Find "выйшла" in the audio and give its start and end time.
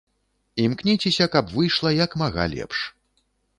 1.59-1.89